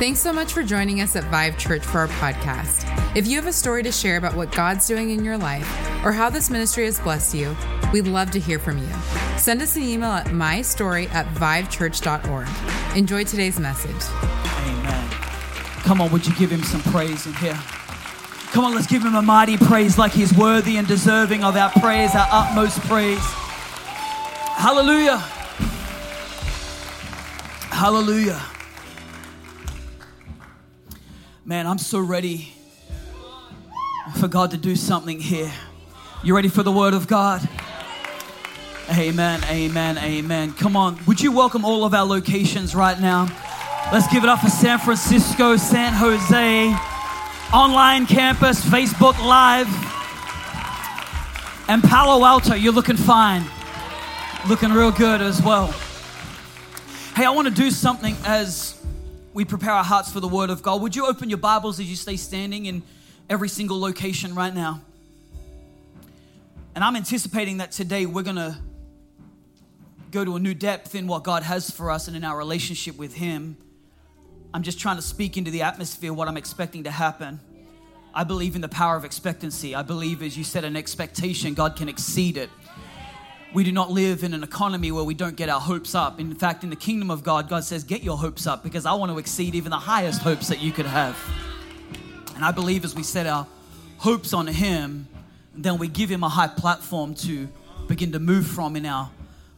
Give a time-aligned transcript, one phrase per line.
[0.00, 2.86] Thanks so much for joining us at Vive Church for our podcast.
[3.14, 5.68] If you have a story to share about what God's doing in your life
[6.02, 7.54] or how this ministry has blessed you,
[7.92, 8.88] we'd love to hear from you.
[9.36, 12.48] Send us an email at mystory at vivechurch.org.
[12.96, 14.02] Enjoy today's message.
[14.64, 15.10] Amen.
[15.82, 17.60] Come on, would you give him some praise in here?
[18.52, 21.70] Come on, let's give him a mighty praise like he's worthy and deserving of our
[21.72, 23.20] praise, our utmost praise.
[24.56, 25.18] Hallelujah.
[27.68, 28.49] Hallelujah.
[31.50, 32.52] Man, I'm so ready
[34.20, 35.50] for God to do something here.
[36.22, 37.42] You ready for the word of God?
[38.88, 40.52] Amen, amen, amen.
[40.52, 43.24] Come on, would you welcome all of our locations right now?
[43.92, 46.72] Let's give it up for San Francisco, San Jose,
[47.52, 49.66] online campus, Facebook Live,
[51.68, 52.54] and Palo Alto.
[52.54, 53.44] You're looking fine,
[54.48, 55.74] looking real good as well.
[57.16, 58.79] Hey, I want to do something as
[59.32, 61.88] we prepare our hearts for the Word of God, would you open your Bibles as
[61.88, 62.82] you stay standing in
[63.28, 64.80] every single location right now?
[66.74, 68.56] And I'm anticipating that today we're going to
[70.10, 72.98] go to a new depth in what God has for us and in our relationship
[72.98, 73.56] with Him.
[74.52, 77.38] I'm just trying to speak into the atmosphere what I'm expecting to happen.
[78.12, 79.76] I believe in the power of expectancy.
[79.76, 82.50] I believe, as you said, an expectation, God can exceed it.
[83.52, 86.20] We do not live in an economy where we don't get our hopes up.
[86.20, 88.94] In fact, in the kingdom of God, God says, Get your hopes up because I
[88.94, 91.18] want to exceed even the highest hopes that you could have.
[92.36, 93.48] And I believe as we set our
[93.98, 95.08] hopes on Him,
[95.52, 97.48] then we give Him a high platform to
[97.88, 99.10] begin to move from in our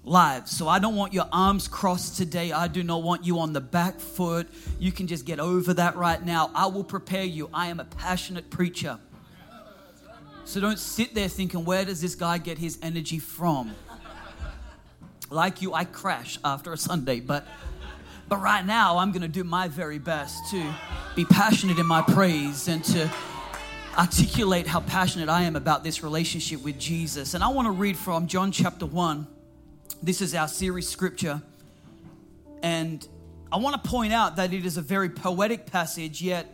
[0.05, 0.57] lives.
[0.57, 2.51] So I don't want your arms crossed today.
[2.51, 4.49] I do not want you on the back foot.
[4.79, 6.51] You can just get over that right now.
[6.55, 7.51] I will prepare you.
[7.53, 8.99] I am a passionate preacher.
[10.45, 13.75] So don't sit there thinking, where does this guy get his energy from?
[15.31, 17.47] Like you, I crash after a Sunday, but
[18.29, 20.75] but right now I'm going to do my very best to
[21.15, 23.11] be passionate in my praise and to
[23.99, 27.35] articulate how passionate I am about this relationship with Jesus.
[27.35, 29.27] And I want to read from John chapter 1.
[30.03, 31.43] This is our series scripture.
[32.63, 33.07] And
[33.51, 36.47] I want to point out that it is a very poetic passage, yet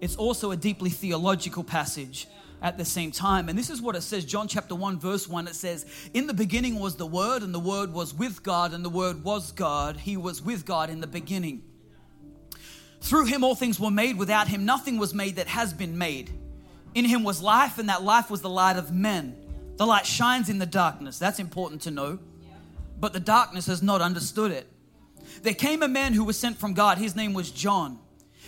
[0.00, 2.28] it's also a deeply theological passage
[2.62, 3.48] at the same time.
[3.48, 5.48] And this is what it says John chapter 1, verse 1.
[5.48, 8.84] It says, In the beginning was the Word, and the Word was with God, and
[8.84, 9.96] the Word was God.
[9.96, 11.62] He was with God in the beginning.
[13.00, 14.16] Through him all things were made.
[14.18, 16.30] Without him nothing was made that has been made.
[16.94, 19.36] In him was life, and that life was the light of men.
[19.76, 21.18] The light shines in the darkness.
[21.18, 22.18] That's important to know.
[22.98, 24.66] But the darkness has not understood it.
[25.42, 26.96] There came a man who was sent from God.
[26.96, 27.98] His name was John.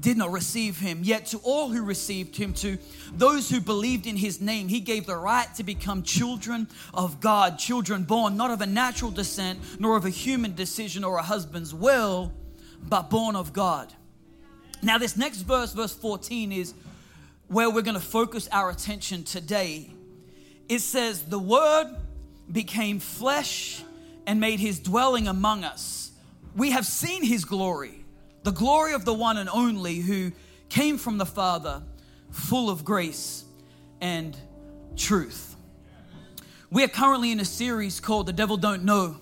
[0.00, 1.00] did not receive him.
[1.02, 2.78] Yet to all who received him, to
[3.12, 7.58] those who believed in his name, he gave the right to become children of God,
[7.58, 11.74] children born not of a natural descent, nor of a human decision or a husband's
[11.74, 12.32] will,
[12.88, 13.92] but born of God.
[14.82, 16.74] Now, this next verse, verse 14, is
[17.48, 19.90] where we're going to focus our attention today.
[20.68, 21.94] It says, The Word
[22.50, 23.82] became flesh
[24.26, 26.12] and made his dwelling among us.
[26.56, 27.99] We have seen his glory
[28.42, 30.32] the glory of the one and only who
[30.68, 31.82] came from the Father,
[32.30, 33.44] full of grace
[34.00, 34.36] and
[34.96, 35.56] truth.
[36.70, 39.16] We are currently in a series called The Devil Don't Know.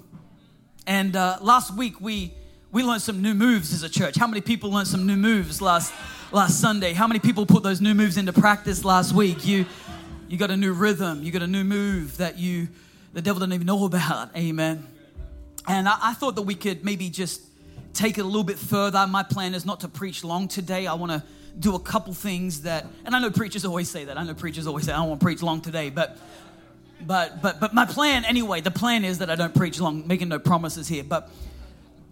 [0.87, 2.33] And uh, last week we,
[2.71, 4.17] we learned some new moves as a church.
[4.17, 5.93] How many people learned some new moves last,
[6.31, 6.93] last Sunday?
[6.93, 9.47] How many people put those new moves into practice last week?
[9.47, 9.67] You,
[10.29, 12.69] you got a new rhythm, you got a new move that you,
[13.15, 14.37] the devil didn't even know about.
[14.37, 14.87] Amen.
[15.67, 17.48] And I, I thought that we could maybe just
[17.93, 19.07] take it a little bit further.
[19.07, 20.87] My plan is not to preach long today.
[20.87, 21.23] I want to
[21.59, 24.19] do a couple things that, and I know preachers always say that.
[24.19, 26.19] I know preachers always say, I don't want to preach long today, but.
[27.01, 30.29] But but but my plan anyway, the plan is that I don't preach long, making
[30.29, 31.05] no promises here.
[31.05, 31.31] But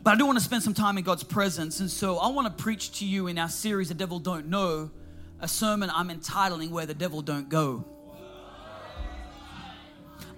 [0.05, 1.81] but I do want to spend some time in God's presence.
[1.81, 4.93] And so I want to preach to you in our series, The Devil Don't Know,
[5.40, 7.84] a sermon I'm entitling Where the Devil Don't Go.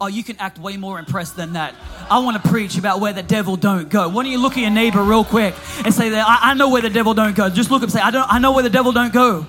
[0.00, 1.74] Oh, you can act way more impressed than that.
[2.08, 4.08] I want to preach about where the devil don't go.
[4.08, 5.54] Why don't you look at your neighbor real quick
[5.84, 7.50] and say that I, I know where the devil don't go.
[7.50, 9.46] Just look up and say, I don't I know where the devil don't go.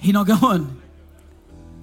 [0.00, 0.78] He not going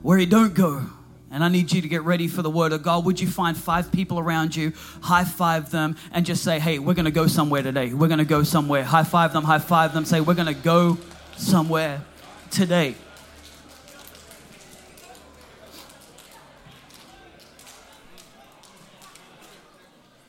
[0.05, 0.83] where he don't go.
[1.31, 3.05] And I need you to get ready for the word of God.
[3.05, 4.71] Would you find five people around you,
[5.01, 7.91] high five them, and just say, hey, we're going to go somewhere today.
[7.91, 8.83] We're going to go somewhere.
[8.83, 10.05] High five them, high five them.
[10.05, 10.99] Say, we're going to go
[11.37, 12.03] somewhere
[12.51, 12.93] today.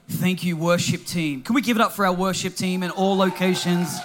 [0.08, 1.42] Thank you, worship team.
[1.42, 3.98] Can we give it up for our worship team in all locations?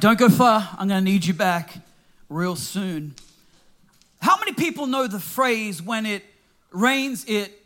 [0.00, 0.68] Don't go far.
[0.76, 1.78] I'm going to need you back
[2.28, 3.14] real soon.
[4.20, 6.24] How many people know the phrase when it
[6.72, 7.62] rains, it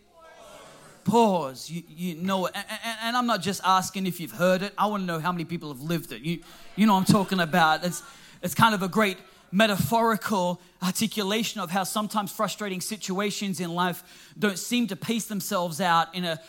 [1.04, 1.70] pours?
[1.70, 2.52] You, you know it.
[2.54, 4.74] And, and, and, I'm not just asking if you've heard it.
[4.76, 6.20] I want to know how many people have lived it.
[6.20, 6.40] You,
[6.76, 7.82] you know I'm talking about.
[7.82, 8.02] It's,
[8.42, 9.16] it's kind of a great
[9.52, 16.14] metaphorical articulation of how sometimes frustrating situations in life don't seem to pace themselves out
[16.14, 16.40] in a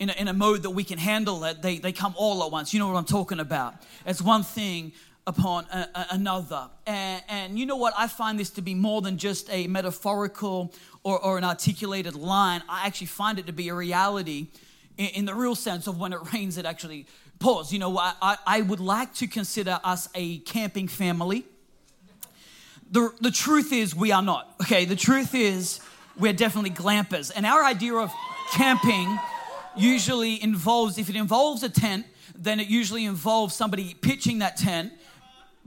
[0.00, 1.62] in a, in a mode that we can handle it.
[1.62, 2.74] They, they come all at once.
[2.74, 3.74] You know what I'm talking about.
[4.04, 4.92] It's one thing
[5.26, 6.68] upon a, a, another.
[6.86, 7.94] And, and, you know what?
[7.96, 10.72] I find this to be more than just a metaphorical
[11.02, 12.62] or, or an articulated line.
[12.68, 14.48] I actually find it to be a reality
[14.98, 17.06] in, in the real sense of when it rains, it actually
[17.38, 17.72] pours.
[17.72, 21.46] You know, I, I would like to consider us a camping family
[22.90, 24.54] the, the truth is we are not.
[24.62, 25.80] Okay, the truth is
[26.18, 27.32] we're definitely glampers.
[27.34, 28.12] And our idea of
[28.52, 29.18] camping
[29.76, 34.92] usually involves, if it involves a tent, then it usually involves somebody pitching that tent,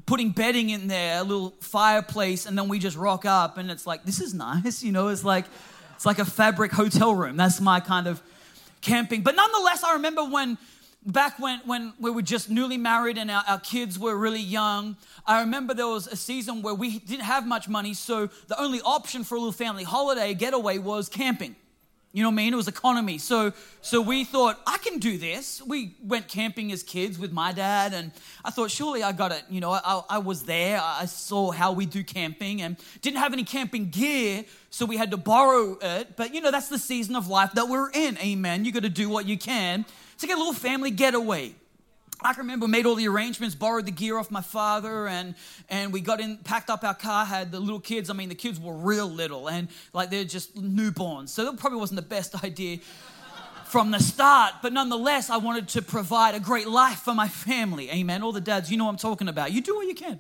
[0.05, 3.85] putting bedding in there, a little fireplace, and then we just rock up and it's
[3.85, 5.45] like, this is nice, you know, it's like
[5.95, 7.37] it's like a fabric hotel room.
[7.37, 8.21] That's my kind of
[8.81, 9.23] camping.
[9.23, 10.59] But nonetheless, I remember when
[11.07, 14.97] back when, when we were just newly married and our, our, kids were really young,
[15.25, 18.81] I remember there was a season where we didn't have much money, so the only
[18.81, 21.55] option for a little family holiday getaway was camping.
[22.13, 22.53] You know what I mean?
[22.53, 23.17] It was economy.
[23.19, 25.61] So, so we thought, I can do this.
[25.61, 28.11] We went camping as kids with my dad, and
[28.43, 29.43] I thought, surely I got it.
[29.49, 30.79] You know, I, I was there.
[30.81, 34.45] I saw how we do camping and didn't have any camping gear,
[34.77, 36.15] so we had to borrow it.
[36.15, 38.15] But, you know, that's the season of life that we're in.
[38.19, 38.63] Amen.
[38.63, 39.85] You got to do what you can
[40.19, 41.55] to get a little family getaway.
[42.21, 45.33] I can remember made all the arrangements, borrowed the gear off my father, and
[45.69, 48.11] and we got in, packed up our car, had the little kids.
[48.11, 51.79] I mean, the kids were real little, and like they're just newborns, so that probably
[51.79, 52.77] wasn't the best idea
[53.65, 54.55] from the start.
[54.63, 57.91] But nonetheless, I wanted to provide a great life for my family.
[57.91, 58.23] Amen.
[58.23, 59.51] All the dads, you know what I'm talking about.
[59.51, 60.19] You do what you can.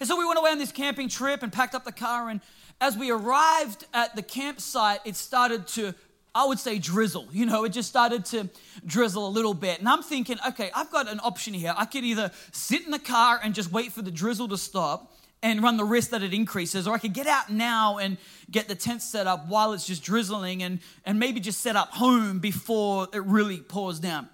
[0.00, 2.40] And so we went away on this camping trip and packed up the car, and
[2.80, 5.94] as we arrived at the campsite, it started to
[6.34, 7.26] I would say drizzle.
[7.32, 8.48] You know, it just started to
[8.86, 9.80] drizzle a little bit.
[9.80, 11.74] And I'm thinking, okay, I've got an option here.
[11.76, 15.12] I could either sit in the car and just wait for the drizzle to stop
[15.42, 18.18] and run the risk that it increases, or I could get out now and
[18.50, 21.90] get the tent set up while it's just drizzling and, and maybe just set up
[21.90, 24.28] home before it really pours down.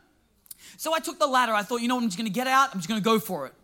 [0.77, 1.53] So I took the latter.
[1.53, 3.55] I thought, you know I'm just gonna get out, I'm just gonna go for it.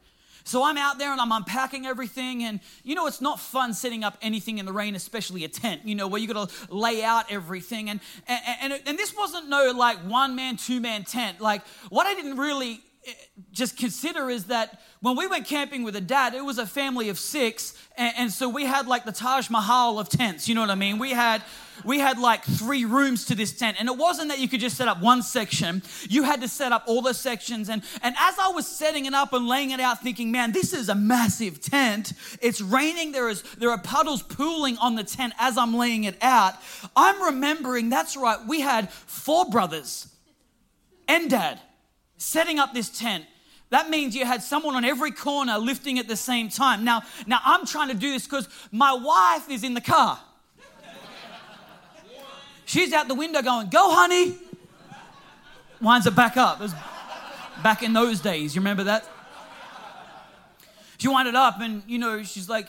[0.45, 2.45] So I'm out there and I'm unpacking everything.
[2.45, 5.83] And you know, it's not fun setting up anything in the rain, especially a tent,
[5.85, 7.91] you know, where you got to lay out everything.
[7.91, 11.41] And, and, and, and this wasn't no like one man, two man tent.
[11.41, 13.13] Like, what I didn't really eh,
[13.53, 17.09] just consider is that when we went camping with a dad, it was a family
[17.09, 20.49] of six, and, and, so we had like the Taj Mahal of tents.
[20.49, 20.99] You know what I mean?
[20.99, 21.43] We had
[21.85, 24.77] we had like three rooms to this tent, and it wasn't that you could just
[24.77, 25.83] set up one section.
[26.09, 29.15] You had to set up all the sections, and and as I was setting it
[29.15, 32.13] up and laying it out, thinking, man, this is a massive tent.
[32.41, 33.13] It's raining.
[33.13, 36.55] There is there are puddles pooling on the tent as I'm laying it out.
[36.97, 38.39] I'm remembering that's right.
[38.47, 40.09] We had four brothers
[41.09, 41.61] and dad
[42.17, 43.27] setting up this tent
[43.73, 46.85] that means you had someone on every corner lifting at the same time.
[46.85, 50.21] Now, now I'm trying to do this because my wife is in the car.
[52.67, 54.37] She's out the window going, Go, honey.
[55.81, 56.61] Winds it back up.
[56.61, 56.75] It was
[57.63, 58.55] back in those days.
[58.55, 59.09] You remember that?
[60.99, 62.69] She wound it up and, you know, she's like,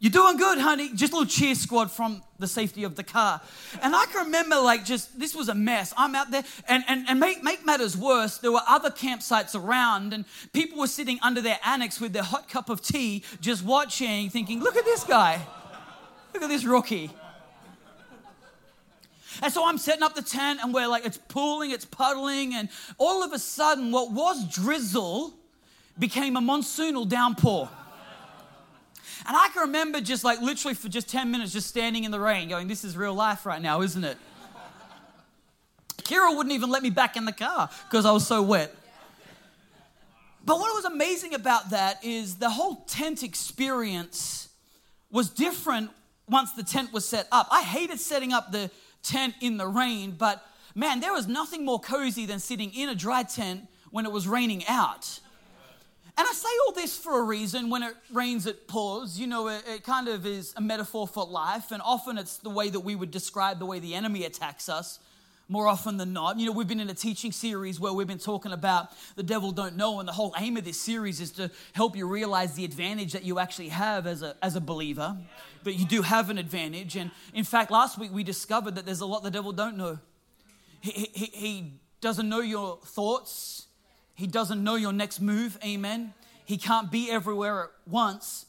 [0.00, 0.94] you're doing good, honey.
[0.94, 3.40] Just a little cheer squad from the safety of the car.
[3.82, 5.92] And I can remember, like, just this was a mess.
[5.96, 10.12] I'm out there, and, and, and make, make matters worse, there were other campsites around,
[10.12, 14.30] and people were sitting under their annex with their hot cup of tea, just watching,
[14.30, 15.40] thinking, look at this guy.
[16.32, 17.10] Look at this rookie.
[19.42, 22.68] And so I'm setting up the tent, and we're like, it's pooling, it's puddling, and
[22.98, 25.34] all of a sudden, what was drizzle
[25.98, 27.68] became a monsoonal downpour.
[29.26, 32.20] And I can remember just like literally for just 10 minutes just standing in the
[32.20, 34.16] rain going, This is real life right now, isn't it?
[35.98, 38.74] Kira wouldn't even let me back in the car because I was so wet.
[40.44, 44.48] But what was amazing about that is the whole tent experience
[45.10, 45.90] was different
[46.26, 47.48] once the tent was set up.
[47.50, 48.70] I hated setting up the
[49.02, 50.42] tent in the rain, but
[50.74, 54.26] man, there was nothing more cozy than sitting in a dry tent when it was
[54.26, 55.20] raining out.
[56.18, 57.70] And I say all this for a reason.
[57.70, 59.20] When it rains, it pours.
[59.20, 61.70] You know, it, it, kind of is a metaphor for life.
[61.70, 64.98] And often it's the way that we would describe the way the enemy attacks us,
[65.48, 66.36] more often than not.
[66.36, 69.52] You know, we've been in a teaching series where we've been talking about the devil
[69.52, 70.00] don't know.
[70.00, 73.22] And the whole aim of this series is to help you realize the advantage that
[73.22, 75.16] you actually have as a, as a believer,
[75.62, 76.96] that you do have an advantage.
[76.96, 80.00] And in fact, last week we discovered that there's a lot the devil don't know.
[80.80, 83.67] he, he, he doesn't know your thoughts,
[84.18, 85.56] he doesn't know your next move.
[85.64, 86.12] Amen.
[86.44, 88.46] He can't be everywhere at once.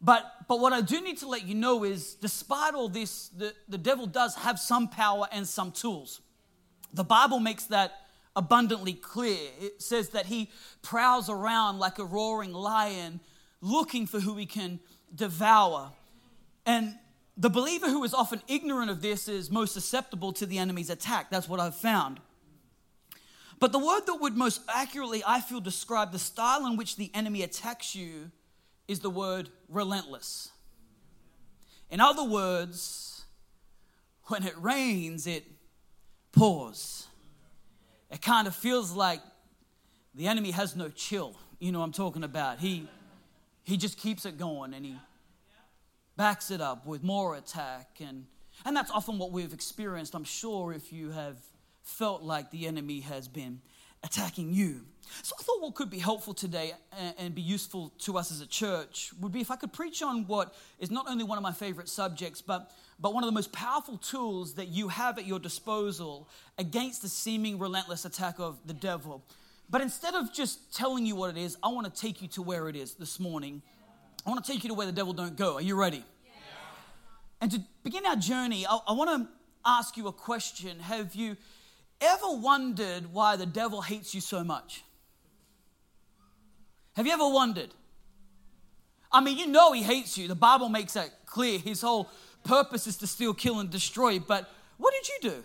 [0.00, 3.52] But, but what I do need to let you know is, despite all this, the,
[3.68, 6.22] the devil does have some power and some tools.
[6.94, 7.92] The Bible makes that
[8.34, 9.36] abundantly clear.
[9.60, 10.50] It says that he
[10.80, 13.20] prowls around like a roaring lion,
[13.60, 14.80] looking for who he can
[15.14, 15.92] devour.
[16.64, 16.94] And
[17.36, 21.28] the believer who is often ignorant of this is most susceptible to the enemy's attack.
[21.28, 22.18] That's what I've found.
[23.62, 27.12] But the word that would most accurately, I feel, describe the style in which the
[27.14, 28.32] enemy attacks you
[28.88, 30.50] is the word relentless.
[31.88, 33.22] In other words,
[34.24, 35.44] when it rains, it
[36.32, 37.06] pours.
[38.10, 39.20] It kind of feels like
[40.12, 41.36] the enemy has no chill.
[41.60, 42.58] You know I'm talking about.
[42.58, 42.88] He,
[43.62, 44.96] he just keeps it going and he
[46.16, 47.98] backs it up with more attack.
[48.00, 48.26] And,
[48.64, 51.36] and that's often what we've experienced, I'm sure, if you have
[51.82, 53.60] felt like the enemy has been
[54.04, 54.82] attacking you.
[55.22, 56.72] So I thought what could be helpful today
[57.18, 60.26] and be useful to us as a church would be if I could preach on
[60.26, 63.52] what is not only one of my favorite subjects, but, but one of the most
[63.52, 68.72] powerful tools that you have at your disposal against the seeming relentless attack of the
[68.72, 69.22] devil.
[69.68, 72.42] But instead of just telling you what it is, I want to take you to
[72.42, 73.62] where it is this morning.
[74.26, 75.54] I want to take you to where the devil don't go.
[75.54, 76.04] Are you ready?
[76.24, 76.32] Yeah.
[77.40, 79.28] And to begin our journey, I, I want to
[79.64, 80.78] ask you a question.
[80.78, 81.36] Have you
[82.02, 84.84] ever wondered why the devil hates you so much?
[86.96, 87.70] Have you ever wondered?
[89.10, 90.28] I mean, you know he hates you.
[90.28, 91.58] The Bible makes that clear.
[91.58, 92.10] His whole
[92.44, 94.18] purpose is to steal, kill, and destroy.
[94.18, 95.44] But what did you do?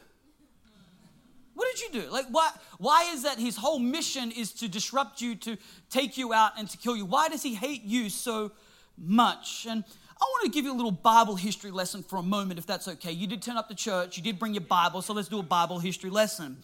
[1.54, 2.10] What did you do?
[2.10, 5.58] Like, why, why is that his whole mission is to disrupt you, to
[5.90, 7.06] take you out, and to kill you?
[7.06, 8.52] Why does he hate you so
[8.98, 9.66] much?
[9.68, 9.84] And
[10.20, 12.88] I want to give you a little Bible history lesson for a moment, if that's
[12.88, 13.12] okay.
[13.12, 15.44] You did turn up to church, you did bring your Bible, so let's do a
[15.44, 16.58] Bible history lesson.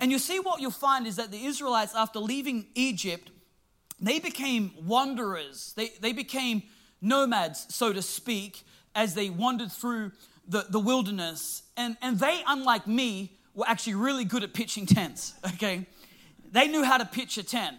[0.00, 3.30] And you'll see what you'll find is that the Israelites, after leaving Egypt,
[4.00, 5.72] they became wanderers.
[5.76, 6.64] They, they became
[7.00, 10.12] nomads, so to speak, as they wandered through
[10.48, 11.62] the, the wilderness.
[11.76, 15.86] And, and they, unlike me, were actually really good at pitching tents, okay?
[16.52, 17.76] They knew how to pitch a tent.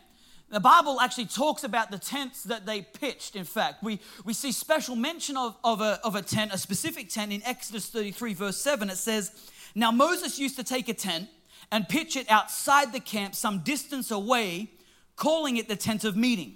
[0.50, 3.84] The Bible actually talks about the tents that they pitched, in fact.
[3.84, 7.44] We, we see special mention of, of, a, of a tent, a specific tent in
[7.44, 8.90] Exodus 33, verse 7.
[8.90, 9.32] It says,
[9.76, 11.28] Now Moses used to take a tent
[11.70, 14.72] and pitch it outside the camp some distance away,
[15.18, 16.56] calling it the tent of meeting.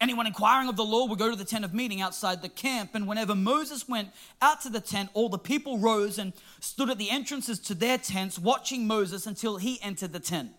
[0.00, 2.96] Anyone inquiring of the Lord would go to the tent of meeting outside the camp.
[2.96, 4.08] And whenever Moses went
[4.40, 7.98] out to the tent, all the people rose and stood at the entrances to their
[7.98, 10.50] tents, watching Moses until he entered the tent.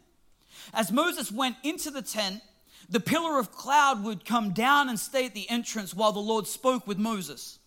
[0.73, 2.41] As Moses went into the tent,
[2.89, 6.47] the pillar of cloud would come down and stay at the entrance while the Lord
[6.47, 7.59] spoke with Moses.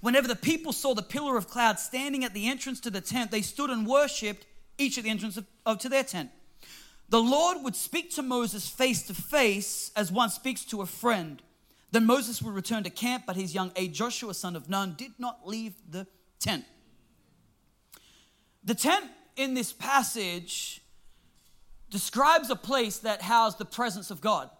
[0.00, 3.30] Whenever the people saw the pillar of cloud standing at the entrance to the tent,
[3.30, 4.46] they stood and worshipped
[4.78, 6.30] each at the entrance of, of, to their tent.
[7.08, 11.40] The Lord would speak to Moses face to face as one speaks to a friend.
[11.92, 15.12] Then Moses would return to camp, but his young aide Joshua, son of Nun, did
[15.18, 16.06] not leave the
[16.40, 16.64] tent.
[18.64, 20.82] The tent in this passage
[21.90, 24.50] describes a place that housed the presence of God.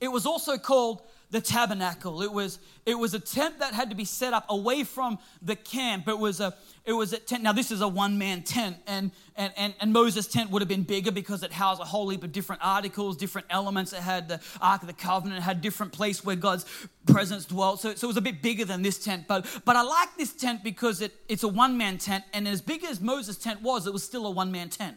[0.00, 2.22] It was also called the tabernacle.
[2.22, 5.54] It was, it was a tent that had to be set up away from the
[5.54, 6.08] camp.
[6.08, 7.44] It was a, it was a tent.
[7.44, 10.68] Now, this is a one man tent, and, and, and, and Moses' tent would have
[10.68, 13.92] been bigger because it housed a whole heap of different articles, different elements.
[13.92, 16.66] It had the Ark of the Covenant, it had different place where God's
[17.06, 17.80] presence dwelt.
[17.80, 19.26] So, so it was a bit bigger than this tent.
[19.28, 22.60] But, but I like this tent because it, it's a one man tent, and as
[22.60, 24.96] big as Moses' tent was, it was still a one man tent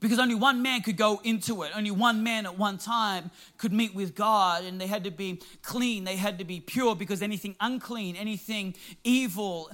[0.00, 1.72] because only one man could go into it.
[1.74, 5.40] Only one man at one time could meet with God, and they had to be
[5.62, 6.04] clean.
[6.04, 8.74] They had to be pure because anything unclean, anything
[9.04, 9.70] evil,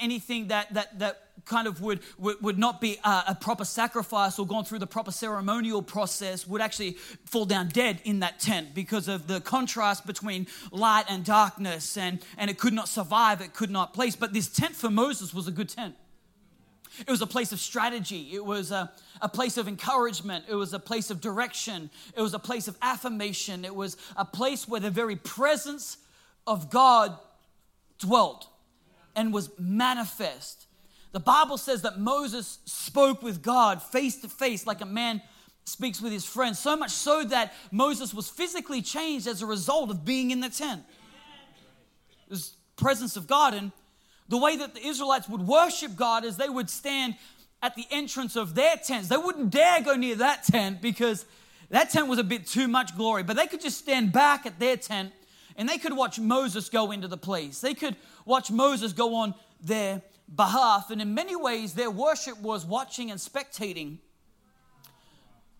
[0.00, 4.46] anything that that that kind of would would, not be a, a proper sacrifice or
[4.46, 6.92] gone through the proper ceremonial process would actually
[7.24, 12.20] fall down dead in that tent because of the contrast between light and darkness, and
[12.38, 13.40] and it could not survive.
[13.40, 14.14] It could not place.
[14.14, 15.96] But this tent for Moses was a good tent.
[17.00, 18.30] It was a place of strategy.
[18.32, 20.44] It was a, a place of encouragement.
[20.48, 21.90] It was a place of direction.
[22.16, 23.64] It was a place of affirmation.
[23.64, 25.96] It was a place where the very presence
[26.46, 27.16] of God
[27.98, 28.46] dwelt
[29.16, 30.66] and was manifest.
[31.12, 35.22] The Bible says that Moses spoke with God face to face like a man
[35.64, 39.90] speaks with his friend, so much so that Moses was physically changed as a result
[39.90, 40.82] of being in the tent.
[42.26, 43.70] It was presence of God and
[44.32, 47.16] the way that the Israelites would worship God is they would stand
[47.62, 49.08] at the entrance of their tents.
[49.08, 51.26] They wouldn't dare go near that tent because
[51.68, 54.58] that tent was a bit too much glory, but they could just stand back at
[54.58, 55.12] their tent
[55.54, 57.60] and they could watch Moses go into the place.
[57.60, 60.00] They could watch Moses go on their
[60.34, 60.90] behalf.
[60.90, 63.98] And in many ways, their worship was watching and spectating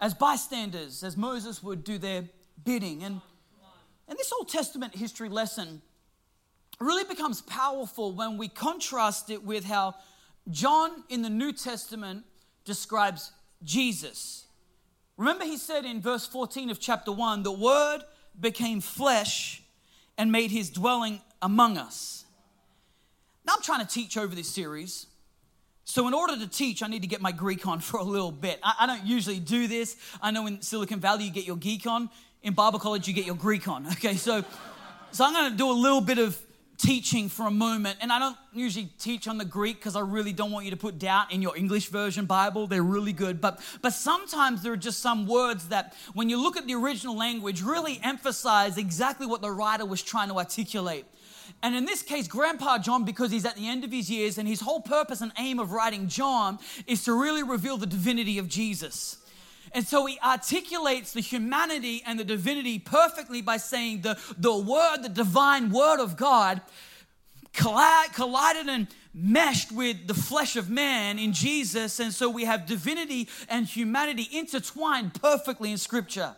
[0.00, 2.25] as bystanders, as Moses would do their
[2.64, 3.05] bidding.
[3.05, 3.21] And,
[4.09, 5.83] and this Old Testament history lesson
[6.83, 9.95] really becomes powerful when we contrast it with how
[10.51, 12.25] John in the New Testament
[12.65, 14.47] describes Jesus.
[15.17, 18.01] Remember, he said in verse 14 of chapter 1 the Word
[18.39, 19.62] became flesh
[20.17, 22.25] and made his dwelling among us.
[23.45, 25.07] Now, I'm trying to teach over this series.
[25.85, 28.33] So, in order to teach, I need to get my Greek on for a little
[28.33, 28.59] bit.
[28.62, 29.97] I, I, don't usually do this.
[30.21, 32.09] I know in Silicon Valley you get your geek on.
[32.43, 33.87] In Bible college, you get your Greek on.
[33.93, 34.45] Okay, so,
[35.12, 36.41] so I'm going to do a little bit of
[36.79, 37.99] teaching for a moment.
[38.00, 40.76] And I don't usually teach on the Greek because I really don't want you to
[40.76, 42.67] put doubt in your English version Bible.
[42.67, 43.41] They're really good.
[43.41, 47.17] But, but sometimes there are just some words that, when you look at the original
[47.17, 51.05] language, really emphasize exactly what the writer was trying to articulate.
[51.62, 54.49] And in this case, Grandpa John, because he's at the end of his years, and
[54.49, 58.49] his whole purpose and aim of writing John is to really reveal the divinity of
[58.49, 59.19] Jesus.
[59.75, 64.99] And so he articulates the humanity and the divinity perfectly by saying the, the word,
[65.02, 66.61] the divine word of God,
[67.52, 72.00] collided and meshed with the flesh of man in Jesus.
[72.00, 76.35] And so we have divinity and humanity intertwined perfectly in Scripture.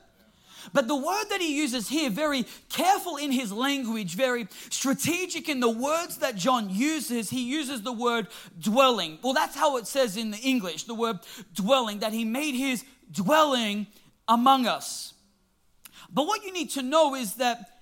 [0.73, 5.61] But the word that he uses here, very careful in his language, very strategic in
[5.61, 9.19] the words that John uses, he uses the word dwelling.
[9.23, 11.19] Well, that's how it says in the English, the word
[11.55, 12.83] dwelling, that he made his
[13.15, 13.87] dwelling
[14.29, 15.15] among us.
[16.13, 17.81] But what you need to know is that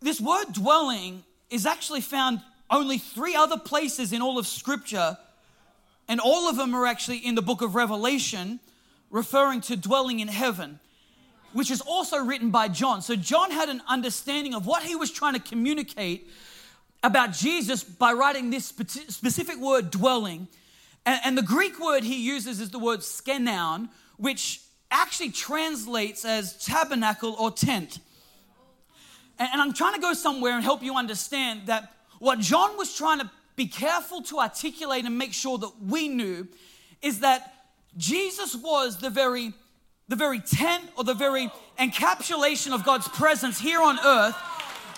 [0.00, 2.40] this word dwelling is actually found
[2.70, 5.18] only three other places in all of Scripture,
[6.08, 8.60] and all of them are actually in the book of Revelation,
[9.10, 10.78] referring to dwelling in heaven,
[11.52, 13.02] which is also written by John.
[13.02, 16.28] So, John had an understanding of what he was trying to communicate
[17.02, 20.48] about Jesus by writing this specific word, dwelling.
[21.06, 23.88] And, the Greek word he uses is the word skenoun,
[24.20, 27.98] which actually translates as tabernacle or tent.
[29.38, 33.20] And, I'm trying to go somewhere and help you understand that what John was trying
[33.20, 36.46] to be careful to articulate and make sure that we knew
[37.00, 37.54] is that
[37.96, 39.54] Jesus was the very
[40.08, 44.36] the very tent or the very encapsulation of God's presence here on earth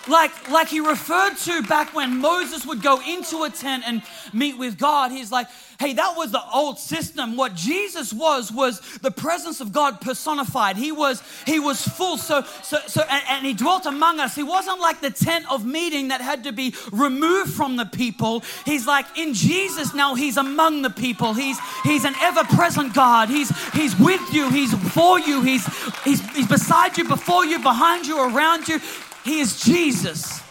[0.07, 4.01] like like he referred to back when Moses would go into a tent and
[4.33, 5.47] meet with God he's like
[5.83, 7.35] hey that was the old system.
[7.35, 10.77] What Jesus was was the presence of God personified.
[10.77, 12.17] He was he was full.
[12.17, 14.33] So so so and, and he dwelt among us.
[14.33, 18.43] He wasn't like the tent of meeting that had to be removed from the people.
[18.65, 21.33] He's like in Jesus now he's among the people.
[21.33, 23.27] He's he's an ever present God.
[23.27, 24.49] He's he's with you.
[24.49, 25.41] He's for you.
[25.41, 25.65] He's
[26.03, 28.79] he's he's beside you before you behind you around you
[29.23, 30.41] he is Jesus.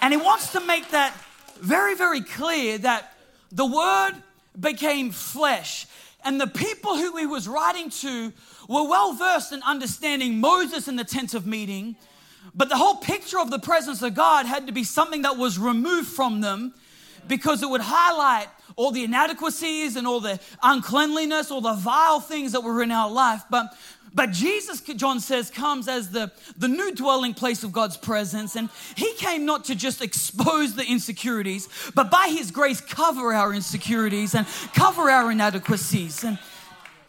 [0.00, 1.14] And he wants to make that
[1.60, 3.14] very, very clear that
[3.50, 4.12] the word
[4.58, 5.86] became flesh.
[6.24, 8.32] And the people who he was writing to
[8.68, 11.96] were well versed in understanding Moses in the tent of meeting.
[12.54, 15.58] But the whole picture of the presence of God had to be something that was
[15.58, 16.74] removed from them
[17.26, 22.52] because it would highlight all the inadequacies and all the uncleanliness, all the vile things
[22.52, 23.42] that were in our life.
[23.50, 23.74] But
[24.14, 28.54] but Jesus, John says, comes as the, the new dwelling place of God's presence.
[28.54, 33.52] And he came not to just expose the insecurities, but by his grace, cover our
[33.52, 36.22] insecurities and cover our inadequacies.
[36.22, 36.38] And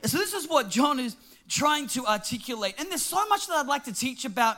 [0.03, 1.15] so, this is what John is
[1.47, 2.75] trying to articulate.
[2.79, 4.57] And there's so much that I'd like to teach about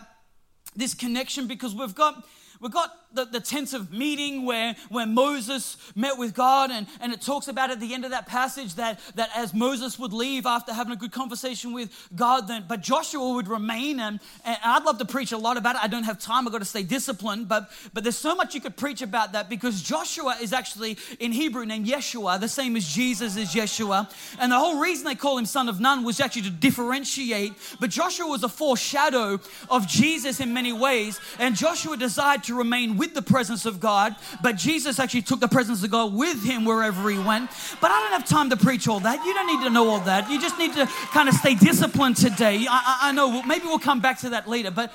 [0.76, 2.24] this connection because we've got
[2.60, 7.14] We've got the, the tent of meeting where, where Moses met with God, and, and
[7.14, 10.46] it talks about at the end of that passage that, that as Moses would leave
[10.46, 14.00] after having a good conversation with God, then but Joshua would remain.
[14.00, 15.84] And, and I'd love to preach a lot about it.
[15.84, 18.62] I don't have time, I've got to stay disciplined, but, but there's so much you
[18.62, 22.88] could preach about that because Joshua is actually in Hebrew named Yeshua, the same as
[22.88, 24.12] Jesus is Yeshua.
[24.40, 27.54] And the whole reason they call him son of Nun was actually to differentiate.
[27.80, 29.40] But Joshua was a foreshadow
[29.70, 34.16] of Jesus in many ways, and Joshua desired to remain with the presence of God,
[34.42, 37.50] but Jesus actually took the presence of God with him wherever he went.
[37.80, 39.26] But I don't have time to preach all that.
[39.26, 40.30] You don't need to know all that.
[40.30, 42.66] You just need to kind of stay disciplined today.
[42.70, 44.94] I, I, I know, maybe we'll come back to that later, but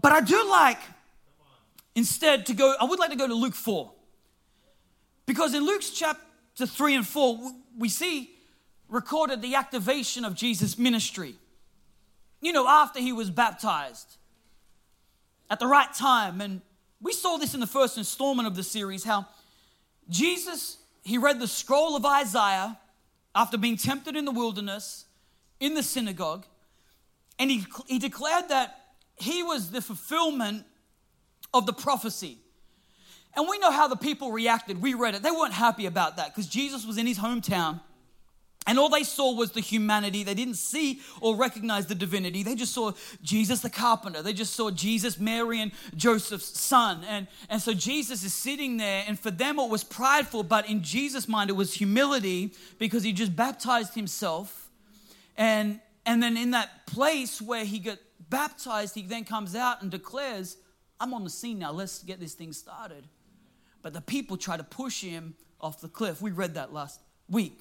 [0.00, 0.78] but I do like
[1.94, 3.90] instead to go, I would like to go to Luke 4.
[5.24, 8.30] Because in Luke's chapter 3 and 4, we see
[8.90, 11.36] recorded the activation of Jesus' ministry.
[12.42, 14.18] You know, after he was baptized
[15.50, 16.40] at the right time.
[16.40, 16.60] And
[17.00, 19.26] we saw this in the first installment of the series how
[20.08, 22.78] Jesus, he read the scroll of Isaiah
[23.34, 25.06] after being tempted in the wilderness,
[25.60, 26.46] in the synagogue,
[27.38, 28.80] and he, he declared that
[29.16, 30.64] he was the fulfillment
[31.52, 32.38] of the prophecy.
[33.36, 34.80] And we know how the people reacted.
[34.80, 35.22] We read it.
[35.22, 37.80] They weren't happy about that because Jesus was in his hometown.
[38.66, 40.24] And all they saw was the humanity.
[40.24, 42.42] They didn't see or recognize the divinity.
[42.42, 44.22] They just saw Jesus the carpenter.
[44.22, 47.04] They just saw Jesus, Mary, and Joseph's son.
[47.06, 50.82] And, and so Jesus is sitting there, and for them it was prideful, but in
[50.82, 54.70] Jesus' mind it was humility because he just baptized himself.
[55.36, 57.98] And, and then in that place where he got
[58.30, 60.56] baptized, he then comes out and declares,
[60.98, 61.72] I'm on the scene now.
[61.72, 63.04] Let's get this thing started.
[63.82, 66.22] But the people try to push him off the cliff.
[66.22, 67.60] We read that last week.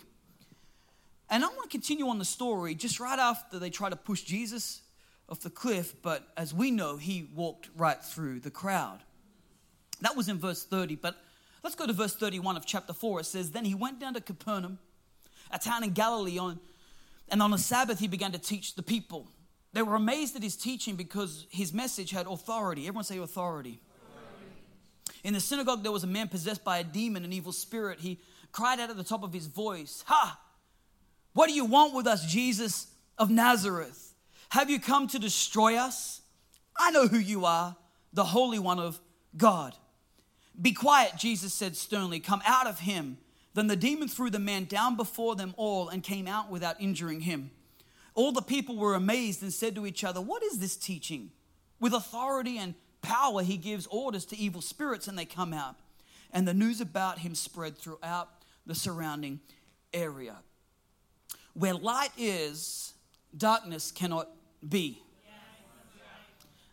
[1.33, 4.21] And I want to continue on the story just right after they try to push
[4.21, 4.83] Jesus
[5.27, 8.99] off the cliff, but as we know, he walked right through the crowd.
[10.01, 11.15] That was in verse 30, but
[11.63, 13.21] let's go to verse 31 of chapter 4.
[13.21, 14.77] It says, Then he went down to Capernaum,
[15.49, 16.59] a town in Galilee, on,
[17.29, 19.27] and on a Sabbath he began to teach the people.
[19.73, 22.83] They were amazed at his teaching because his message had authority.
[22.83, 23.81] Everyone say authority.
[25.23, 28.01] In the synagogue, there was a man possessed by a demon, an evil spirit.
[28.01, 28.19] He
[28.51, 30.39] cried out at the top of his voice, Ha!
[31.33, 34.13] What do you want with us, Jesus of Nazareth?
[34.49, 36.21] Have you come to destroy us?
[36.77, 37.75] I know who you are,
[38.13, 38.99] the Holy One of
[39.35, 39.75] God.
[40.59, 42.19] Be quiet, Jesus said sternly.
[42.19, 43.17] Come out of him.
[43.55, 47.21] Then the demon threw the man down before them all and came out without injuring
[47.21, 47.51] him.
[48.15, 51.31] All the people were amazed and said to each other, What is this teaching?
[51.79, 55.75] With authority and power, he gives orders to evil spirits and they come out.
[56.31, 58.29] And the news about him spread throughout
[58.65, 59.39] the surrounding
[59.93, 60.37] area.
[61.53, 62.93] Where light is,
[63.35, 64.27] darkness cannot
[64.67, 64.99] be.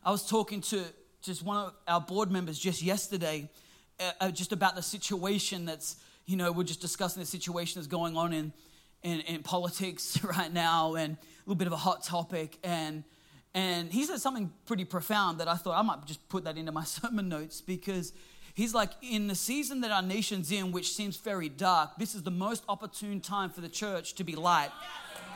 [0.02, 0.84] I was talking to
[1.20, 3.50] just one of our board members just yesterday,
[3.98, 7.86] uh, uh, just about the situation that's, you know, we're just discussing the situation that's
[7.86, 8.54] going on in,
[9.02, 12.58] in, in politics right now and a little bit of a hot topic.
[12.64, 13.04] And,
[13.52, 16.72] and he said something pretty profound that I thought I might just put that into
[16.72, 18.14] my sermon notes because
[18.54, 22.22] He's like, in the season that our nation's in, which seems very dark, this is
[22.22, 24.70] the most opportune time for the church to be light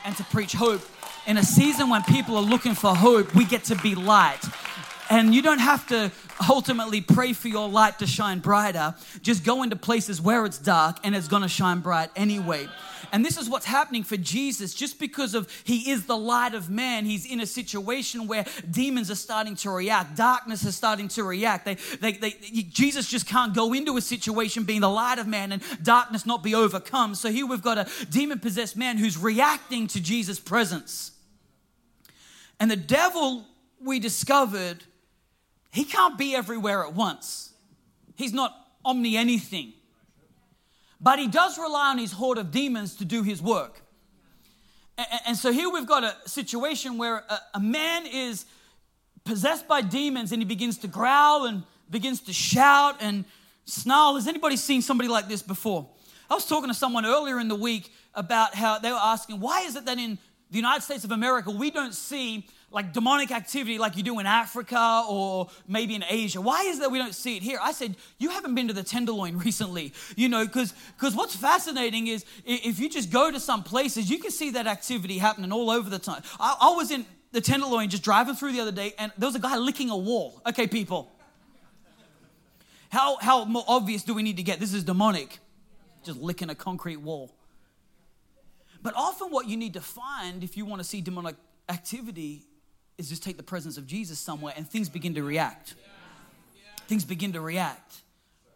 [0.04, 0.82] and to preach hope.
[1.26, 4.40] In a season when people are looking for hope, we get to be light.
[5.10, 6.10] And you don't have to
[6.48, 8.94] ultimately pray for your light to shine brighter.
[9.22, 12.68] Just go into places where it's dark and it's gonna shine bright anyway.
[13.14, 14.74] And this is what's happening for Jesus.
[14.74, 19.08] Just because of he is the light of man, he's in a situation where demons
[19.08, 21.64] are starting to react, darkness is starting to react.
[21.64, 25.52] They, they, they, Jesus just can't go into a situation being the light of man
[25.52, 27.14] and darkness not be overcome.
[27.14, 31.12] So here we've got a demon possessed man who's reacting to Jesus' presence.
[32.58, 33.46] And the devil,
[33.80, 34.82] we discovered,
[35.70, 37.52] he can't be everywhere at once.
[38.16, 38.52] He's not
[38.84, 39.72] omni anything.
[41.00, 43.82] But he does rely on his horde of demons to do his work.
[45.26, 48.46] And, so here we've got a situation where a, a man is
[49.24, 53.24] possessed by demons and he begins to growl and begins to shout and
[53.64, 54.14] snarl.
[54.14, 55.88] Has anybody seen somebody like this before?
[56.30, 59.62] I was talking to someone earlier in the week about how they were asking, why
[59.62, 60.16] is it that in
[60.50, 64.26] the United States of America we don't see like demonic activity like you do in
[64.26, 66.40] Africa or maybe in Asia.
[66.40, 67.58] Why is that we don't see it here?
[67.62, 70.74] I said, you haven't been to the Tenderloin recently, you know, because
[71.14, 75.18] what's fascinating is if you just go to some places, you can see that activity
[75.18, 76.22] happening all over the time.
[76.40, 79.36] I, I was in the Tenderloin just driving through the other day, and there was
[79.36, 80.42] a guy licking a wall.
[80.44, 81.12] Okay, people.
[82.90, 84.58] How, how more obvious do we need to get?
[84.58, 85.38] This is demonic.
[86.04, 87.32] Just licking a concrete wall.
[88.82, 91.36] But often, what you need to find if you want to see demonic
[91.68, 92.42] activity
[92.98, 95.74] is just take the presence of Jesus somewhere and things begin to react.
[96.86, 98.02] Things begin to react.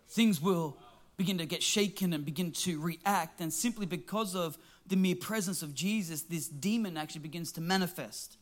[0.09, 0.77] Things will
[1.17, 3.41] begin to get shaken and begin to react.
[3.41, 8.37] And simply because of the mere presence of Jesus, this demon actually begins to manifest.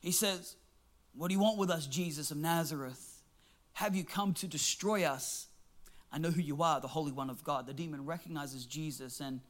[0.00, 0.56] He says,
[1.14, 3.22] What do you want with us, Jesus of Nazareth?
[3.74, 5.48] Have you come to destroy us?
[6.12, 7.66] I know who you are, the Holy One of God.
[7.66, 9.40] The demon recognizes Jesus and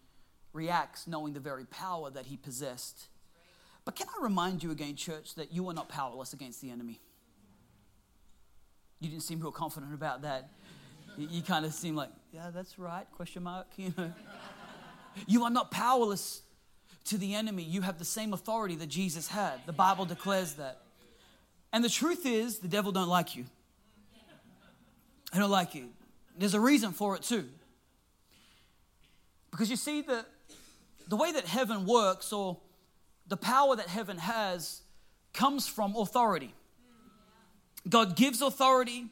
[0.52, 3.08] reacts knowing the very power that he possessed.
[3.86, 7.00] But can I remind you again, church, that you are not powerless against the enemy?
[9.00, 10.50] You didn't seem real confident about that.
[11.16, 14.12] You, you kind of seem like, yeah, that's right, question mark, you know.
[15.26, 16.42] You are not powerless
[17.06, 17.62] to the enemy.
[17.62, 19.64] You have the same authority that Jesus had.
[19.64, 20.82] The Bible declares that.
[21.72, 23.46] And the truth is, the devil don't like you.
[25.32, 25.88] I don't like you.
[26.38, 27.48] There's a reason for it too.
[29.50, 30.26] Because you see, the,
[31.08, 32.58] the way that heaven works, or
[33.28, 34.82] the power that heaven has
[35.32, 36.54] comes from authority.
[37.88, 39.06] God gives authority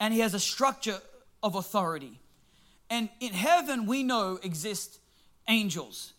[0.00, 1.00] and He has a structure
[1.42, 2.20] of authority.
[2.90, 4.98] And in heaven, we know exist
[5.46, 6.14] angels.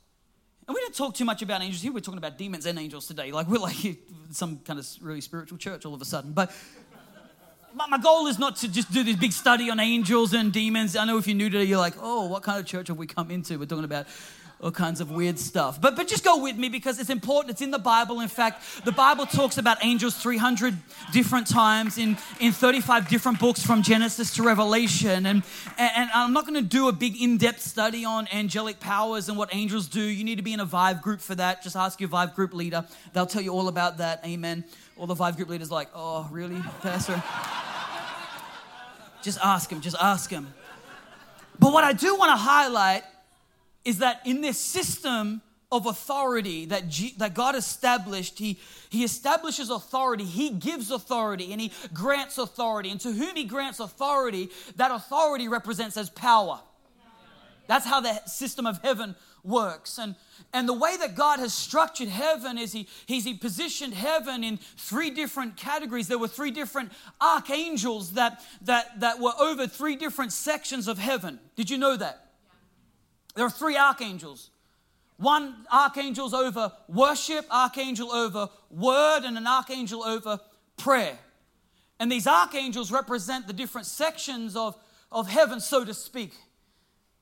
[0.68, 1.92] And we don't talk too much about angels here.
[1.92, 3.32] We're talking about demons and angels today.
[3.32, 3.76] Like we're like
[4.32, 6.32] some kind of really spiritual church all of a sudden.
[6.32, 6.52] But
[7.74, 10.96] my, goal is not to just do this big study on angels and demons.
[10.96, 12.98] I know if you're new to it, you're like, oh, what kind of church have
[12.98, 13.58] we come into?
[13.58, 14.08] We're talking about
[14.62, 15.80] all kinds of weird stuff.
[15.80, 17.52] But, but just go with me because it's important.
[17.52, 18.20] It's in the Bible.
[18.20, 20.76] In fact, the Bible talks about angels 300
[21.14, 25.26] different times in, in 35 different books from Genesis to Revelation.
[25.26, 25.44] And,
[25.78, 29.38] and I'm not going to do a big in depth study on angelic powers and
[29.38, 30.02] what angels do.
[30.02, 31.64] You need to be in a Vive group for that.
[31.64, 34.26] Just ask your Vive group leader, they'll tell you all about that.
[34.26, 34.66] Amen.
[34.98, 37.24] All the Vive group leaders, like, oh, really, Pastor?
[39.22, 40.54] just ask him, just ask him.
[41.60, 43.04] But what I do want to highlight
[43.90, 49.70] is that in this system of authority that, G, that God established, he, he establishes
[49.70, 52.90] authority, He gives authority, and He grants authority.
[52.90, 56.60] And to whom He grants authority, that authority represents as power.
[57.68, 60.00] That's how the system of heaven works.
[60.00, 60.16] And,
[60.54, 64.58] and the way that God has structured heaven is he, he's, he positioned heaven in
[64.58, 66.08] three different categories.
[66.08, 71.40] There were three different archangels that, that, that were over three different sections of heaven.
[71.56, 72.29] Did you know that?
[73.40, 74.50] There are three archangels.
[75.16, 80.42] One archangel's over worship, archangel over word, and an archangel over
[80.76, 81.18] prayer.
[82.02, 84.76] And these archangels represent the different sections of,
[85.10, 86.34] of heaven, so to speak.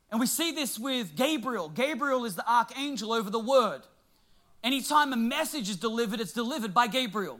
[0.09, 1.69] And we see this with Gabriel.
[1.69, 3.83] Gabriel is the archangel over the word.
[4.63, 7.39] Anytime a message is delivered, it's delivered by Gabriel.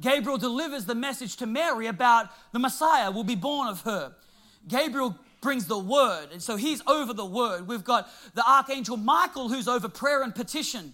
[0.00, 4.14] Gabriel delivers the message to Mary about the Messiah will be born of her.
[4.68, 6.30] Gabriel brings the word.
[6.32, 7.68] And so he's over the word.
[7.68, 10.92] We've got the archangel Michael who's over prayer and petition.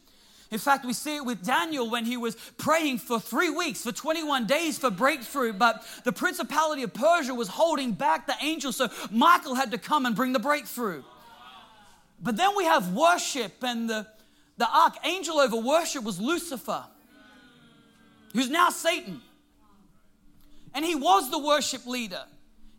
[0.51, 3.93] In fact, we see it with Daniel when he was praying for three weeks, for
[3.93, 8.89] 21 days for breakthrough, but the principality of Persia was holding back the angel, so
[9.11, 11.03] Michael had to come and bring the breakthrough.
[12.23, 14.07] But then we have worship, and the,
[14.59, 16.85] the archangel over worship was Lucifer,
[18.35, 19.23] who's now Satan.
[20.75, 22.25] And he was the worship leader.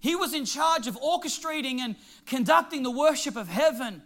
[0.04, 4.02] He was in charge of orchestrating and conducting the worship of heaven.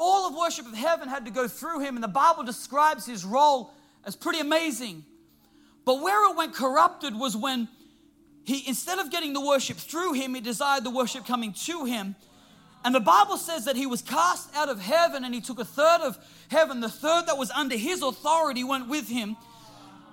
[0.00, 3.24] All of worship of heaven had to go through him, and the Bible describes his
[3.24, 3.70] role
[4.04, 5.04] as pretty amazing.
[5.84, 7.68] But where it went corrupted was when
[8.42, 12.16] he, instead of getting the worship through him, he desired the worship coming to him.
[12.84, 15.64] And the Bible says that he was cast out of heaven and he took a
[15.64, 16.80] third of heaven.
[16.80, 19.36] The third that was under his authority went with him.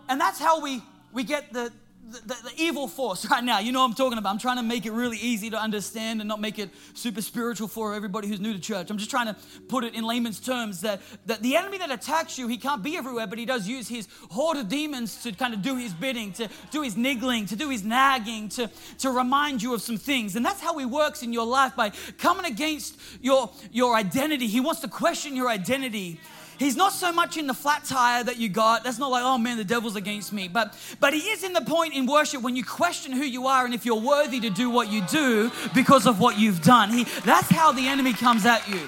[0.08, 1.74] And that's how we, we get the,
[2.10, 3.60] the, the, evil force right now.
[3.60, 4.32] You know what I'm talking about.
[4.32, 7.68] I'm trying to make it really easy to understand and not make it super spiritual
[7.68, 8.90] for everybody who's new to church.
[8.90, 9.36] I'm just trying to
[9.68, 12.98] put it in layman's terms that, that the enemy that attacks you, he can't be
[12.98, 16.34] everywhere, but he does use his horde of demons to kind of do his bidding,
[16.34, 20.36] to do his niggling, to do his nagging, to, to remind you of some things.
[20.36, 24.48] And that's how he works in your life by coming against your, your identity.
[24.48, 26.20] He wants to question your identity.
[26.62, 28.84] He's not so much in the flat tire that you got.
[28.84, 30.48] That's not like, oh man, the devil's against me.
[30.48, 33.66] But but he is in the point in worship when you question who you are
[33.66, 36.92] and if you're worthy to do what you do because of what you've done.
[36.92, 38.80] He that's how the enemy comes at you.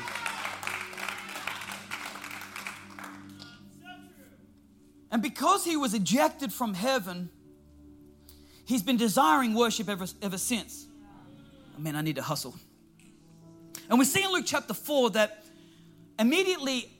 [5.12, 7.32] And because he was ejected from heaven,
[8.66, 10.86] he's been desiring worship ever, ever since.
[11.76, 12.54] Oh, man, I need to hustle.
[13.90, 15.44] And we see in Luke chapter 4 that
[16.20, 16.92] immediately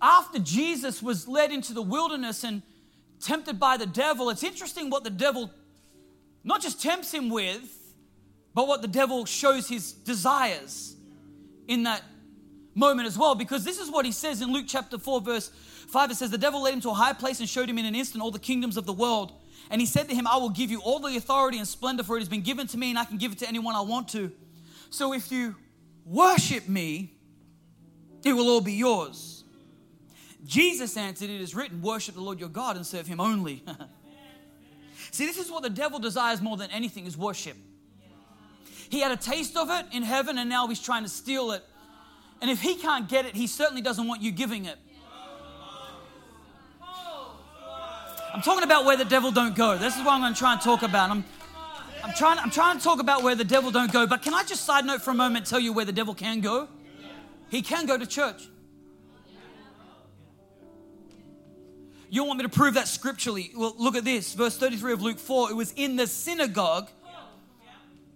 [0.00, 2.62] after Jesus was led into the wilderness and
[3.20, 5.50] tempted by the devil, it's interesting what the devil
[6.44, 7.94] not just tempts him with,
[8.54, 10.96] but what the devil shows his desires
[11.66, 12.02] in that
[12.74, 13.34] moment as well.
[13.34, 15.50] Because this is what he says in Luke chapter 4, verse
[15.88, 16.12] 5.
[16.12, 17.96] It says, The devil led him to a high place and showed him in an
[17.96, 19.32] instant all the kingdoms of the world.
[19.70, 22.16] And he said to him, I will give you all the authority and splendor, for
[22.16, 24.08] it has been given to me, and I can give it to anyone I want
[24.10, 24.30] to.
[24.90, 25.56] So if you
[26.04, 27.12] worship me,
[28.24, 29.35] it will all be yours.
[30.46, 33.64] Jesus answered, It is written, Worship the Lord your God and serve him only.
[35.10, 37.56] See, this is what the devil desires more than anything is worship.
[38.88, 41.64] He had a taste of it in heaven and now he's trying to steal it.
[42.40, 44.78] And if he can't get it, he certainly doesn't want you giving it.
[48.32, 49.78] I'm talking about where the devil don't go.
[49.78, 51.10] This is what I'm going to try and talk about.
[51.10, 51.24] I'm,
[52.04, 54.06] I'm trying, I'm trying to talk about where the devil don't go.
[54.06, 56.40] But can I just side note for a moment tell you where the devil can
[56.40, 56.68] go?
[57.48, 58.48] He can go to church.
[62.08, 63.50] You want me to prove that scripturally?
[63.56, 64.34] Well, look at this.
[64.34, 65.50] Verse 33 of Luke 4.
[65.50, 66.88] It was in the synagogue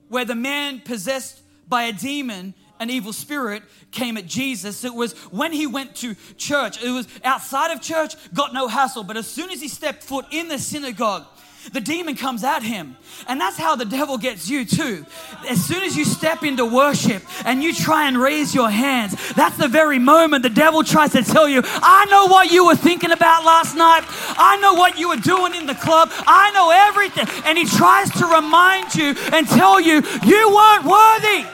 [0.08, 4.84] where the man possessed by a demon, an evil spirit, came at Jesus.
[4.84, 6.82] It was when he went to church.
[6.82, 9.04] It was outside of church, got no hassle.
[9.04, 11.26] But as soon as he stepped foot in the synagogue,
[11.72, 12.96] the demon comes at him.
[13.28, 15.04] And that's how the devil gets you too.
[15.48, 19.56] As soon as you step into worship and you try and raise your hands, that's
[19.56, 23.12] the very moment the devil tries to tell you, I know what you were thinking
[23.12, 24.04] about last night.
[24.08, 26.10] I know what you were doing in the club.
[26.26, 27.26] I know everything.
[27.44, 31.46] And he tries to remind you and tell you, you weren't worthy.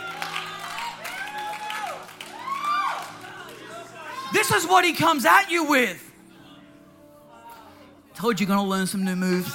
[4.33, 6.03] This is what he comes at you with.
[8.15, 9.53] Told you you're going to learn some new moves.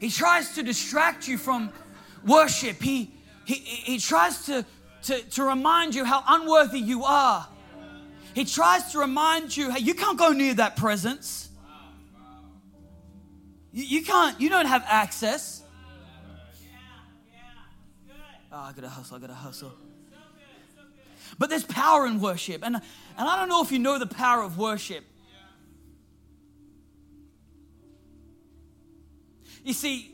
[0.00, 1.70] He tries to distract you from
[2.24, 2.80] worship.
[2.80, 3.12] He,
[3.44, 4.64] he, he tries to,
[5.04, 7.46] to, to remind you how unworthy you are.
[8.34, 11.48] He tries to remind you, hey, you can't go near that presence.
[13.72, 15.62] You, you can't, you don't have access.
[18.50, 19.72] Oh, I gotta hustle, I gotta hustle.
[21.38, 22.64] But there's power in worship.
[22.64, 25.04] And, and I don't know if you know the power of worship.
[29.64, 30.12] You see,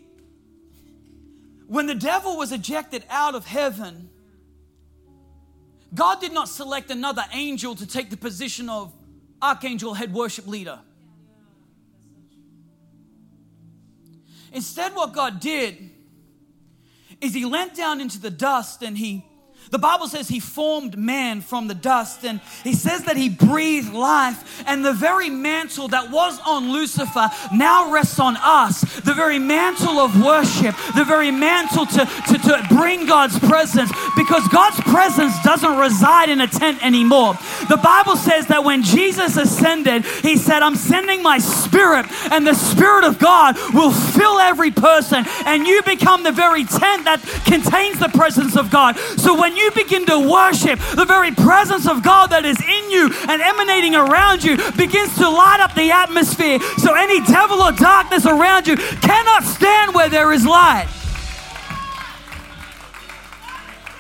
[1.66, 4.11] when the devil was ejected out of heaven,
[5.94, 8.92] God did not select another angel to take the position of
[9.40, 10.80] archangel head worship leader.
[14.52, 15.90] Instead, what God did
[17.20, 19.24] is He leant down into the dust and He
[19.70, 23.92] the Bible says he formed man from the dust, and he says that he breathed
[23.92, 28.83] life, and the very mantle that was on Lucifer now rests on us.
[29.00, 34.46] The very mantle of worship, the very mantle to, to, to bring God's presence, because
[34.48, 37.35] God's presence doesn't reside in a tent anymore.
[37.68, 42.55] The Bible says that when Jesus ascended, he said, I'm sending my spirit, and the
[42.55, 47.98] spirit of God will fill every person, and you become the very tent that contains
[47.98, 48.96] the presence of God.
[49.18, 53.11] So when you begin to worship, the very presence of God that is in you
[53.29, 56.61] and emanating around you begins to light up the atmosphere.
[56.79, 60.88] So any devil or darkness around you cannot stand where there is light.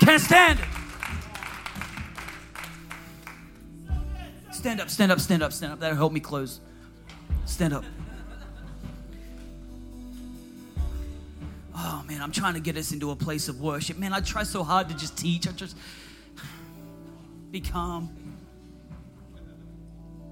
[0.00, 0.66] Can't stand it.
[4.52, 5.80] Stand up, stand up, stand up, stand up.
[5.80, 6.60] That'll help me close.
[7.44, 7.84] Stand up.
[12.14, 13.98] Man, I'm trying to get us into a place of worship.
[13.98, 15.48] Man, I try so hard to just teach.
[15.48, 15.76] I just
[17.50, 18.38] be calm.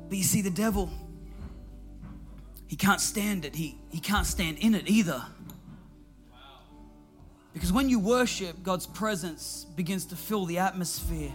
[0.08, 0.90] But you see, the devil,
[2.68, 3.56] he can't stand it.
[3.56, 5.24] He, he can't stand in it either.
[7.52, 11.32] Because when you worship, God's presence begins to fill the atmosphere.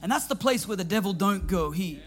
[0.00, 1.72] And that's the place where the devil don't go.
[1.72, 2.00] He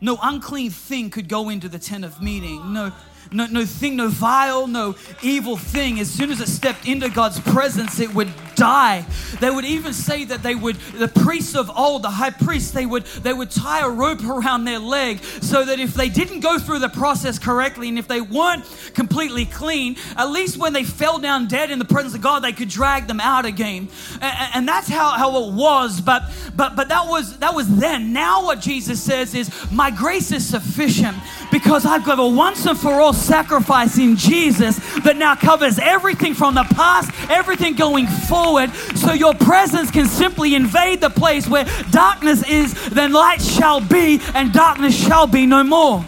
[0.00, 2.72] no unclean thing could go into the tent of meeting.
[2.72, 2.92] No
[3.32, 6.00] no, no thing, no vile, no evil thing.
[6.00, 9.06] As soon as it stepped into God's presence, it would die.
[9.40, 12.86] They would even say that they would, the priests of old, the high priests, they
[12.86, 16.58] would, they would tie a rope around their leg so that if they didn't go
[16.58, 21.18] through the process correctly and if they weren't completely clean, at least when they fell
[21.18, 23.88] down dead in the presence of God, they could drag them out again.
[24.20, 26.00] And, and that's how, how it was.
[26.00, 26.24] But,
[26.56, 28.12] but, but that was, that was then.
[28.12, 31.16] Now what Jesus says is, my grace is sufficient
[31.52, 36.34] because I've got a once and for all sacrifice in Jesus that now covers everything
[36.34, 38.47] from the past, everything going forward.
[38.94, 44.20] So your presence can simply invade the place where darkness is, then light shall be,
[44.34, 46.04] and darkness shall be no more.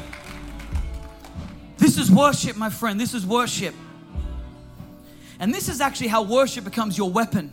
[1.77, 3.01] This is worship, my friend.
[3.01, 3.75] This is worship.
[5.39, 7.53] And this is actually how worship becomes your weapon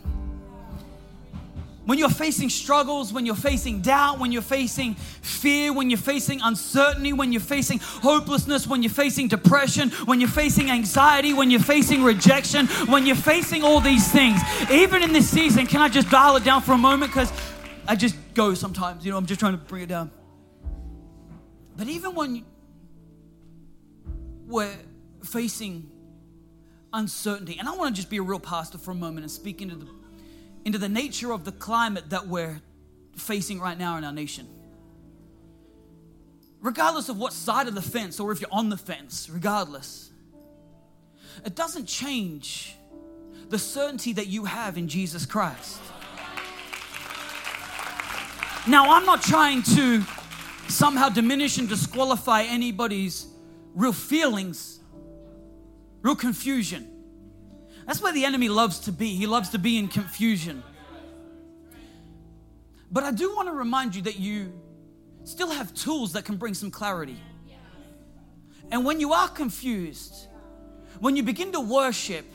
[1.88, 6.41] when you're facing struggles, when you're facing doubt, when you're facing fear, when you're facing
[6.41, 11.62] uncertainty, when you're facing hopelessness, when you're facing depression, when you're facing anxiety, when you're
[11.62, 14.38] facing rejection, when you're facing all these things,
[14.69, 17.13] even in this season, can I just dial it down for a moment?
[17.13, 17.32] Because
[17.88, 20.12] I just go sometimes, you know, I'm just trying to bring it down.
[21.78, 22.43] But even when
[24.45, 24.76] we're
[25.23, 25.89] facing
[26.91, 29.62] uncertainty, and I want to just be a real pastor for a moment and speak
[29.62, 29.97] into the
[30.68, 32.62] into the nature of the climate that we're
[33.16, 34.46] facing right now in our nation.
[36.60, 40.12] Regardless of what side of the fence or if you're on the fence, regardless,
[41.46, 42.76] it doesn't change
[43.48, 45.80] the certainty that you have in Jesus Christ.
[48.68, 50.04] Now, I'm not trying to
[50.68, 53.28] somehow diminish and disqualify anybody's
[53.74, 54.82] real feelings,
[56.02, 56.96] real confusion.
[57.88, 59.15] That's where the enemy loves to be.
[59.15, 60.62] He loves to be in confusion.
[62.92, 64.52] But I do want to remind you that you
[65.23, 67.17] still have tools that can bring some clarity.
[68.71, 70.27] And when you are confused,
[71.00, 72.25] when you begin to worship,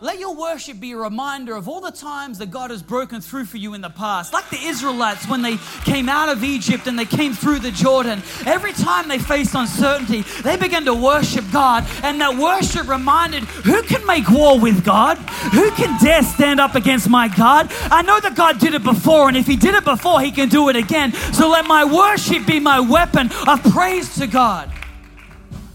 [0.00, 3.46] Let your worship be a reminder of all the times that God has broken through
[3.46, 4.32] for you in the past.
[4.32, 8.22] Like the Israelites when they came out of Egypt and they came through the Jordan.
[8.44, 11.86] Every time they faced uncertainty, they began to worship God.
[12.02, 15.16] And that worship reminded who can make war with God?
[15.16, 17.72] Who can dare stand up against my God?
[17.90, 20.48] I know that God did it before, and if He did it before, He can
[20.48, 21.12] do it again.
[21.32, 24.70] So let my worship be my weapon of praise to God.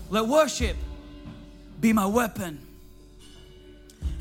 [0.10, 0.78] Let worship
[1.80, 2.60] be my weapon.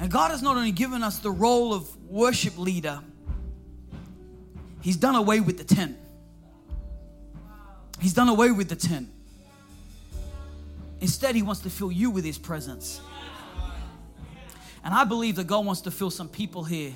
[0.00, 3.00] And God has not only given us the role of worship leader,
[4.80, 5.98] He's done away with the tent.
[8.00, 9.10] He's done away with the tent.
[11.02, 13.02] Instead, He wants to fill you with His presence.
[14.82, 16.94] And I believe that God wants to fill some people here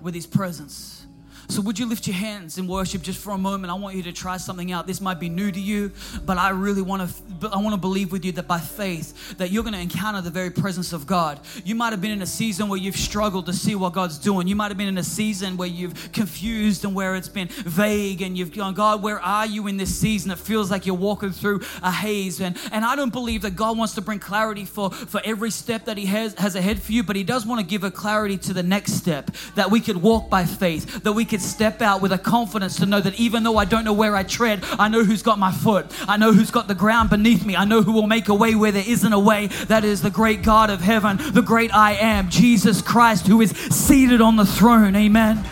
[0.00, 1.04] with His presence.
[1.50, 3.72] So, would you lift your hands in worship just for a moment?
[3.72, 4.86] I want you to try something out.
[4.86, 5.90] This might be new to you,
[6.24, 7.50] but I really want to.
[7.50, 10.30] I want to believe with you that by faith that you're going to encounter the
[10.30, 11.40] very presence of God.
[11.64, 14.46] You might have been in a season where you've struggled to see what God's doing.
[14.46, 18.22] You might have been in a season where you've confused and where it's been vague,
[18.22, 20.30] and you've gone, God, where are you in this season?
[20.30, 23.76] It feels like you're walking through a haze, and and I don't believe that God
[23.76, 27.02] wants to bring clarity for for every step that He has has ahead for you,
[27.02, 29.96] but He does want to give a clarity to the next step that we could
[29.96, 33.42] walk by faith, that we could step out with a confidence to know that even
[33.42, 35.86] though I don't know where I tread, I know who's got my foot.
[36.06, 37.56] I know who's got the ground beneath me.
[37.56, 39.46] I know who will make a way where there isn't a way.
[39.68, 43.50] That is the great God of heaven, the great I am, Jesus Christ, who is
[43.52, 44.94] seated on the throne.
[44.94, 45.42] Amen.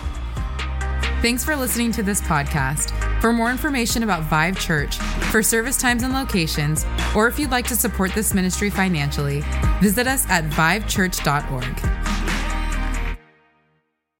[1.22, 2.92] Thanks for listening to this podcast.
[3.20, 4.98] For more information about Vive Church,
[5.32, 6.84] for service times and locations,
[7.16, 9.42] or if you'd like to support this ministry financially,
[9.80, 12.17] visit us at vivechurch.org.